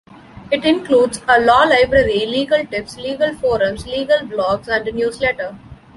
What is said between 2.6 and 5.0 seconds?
tips, legal forums, legal blogs, and a